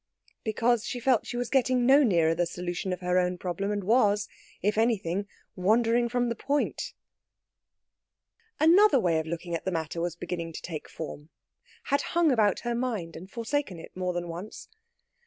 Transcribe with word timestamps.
Because 0.43 0.83
she 0.83 0.99
felt 0.99 1.27
she 1.27 1.37
was 1.37 1.51
getting 1.51 1.85
no 1.85 2.01
nearer 2.01 2.33
the 2.33 2.47
solution 2.47 2.91
of 2.91 3.01
her 3.01 3.19
own 3.19 3.37
problem, 3.37 3.69
and 3.71 3.83
was, 3.83 4.27
if 4.63 4.75
anything, 4.75 5.27
wandering 5.55 6.09
from 6.09 6.27
the 6.27 6.35
point. 6.35 6.95
Another 8.59 8.99
way 8.99 9.19
of 9.19 9.27
looking 9.27 9.53
at 9.53 9.63
the 9.63 9.71
matter 9.71 10.01
was 10.01 10.15
beginning 10.15 10.53
to 10.53 10.61
take 10.63 10.89
form: 10.89 11.29
had 11.83 12.01
hung 12.17 12.31
about 12.31 12.61
her 12.61 12.73
mind 12.73 13.15
and 13.15 13.29
forsaken 13.29 13.77
it 13.77 13.95
more 13.95 14.11
than 14.11 14.27
once. 14.27 14.69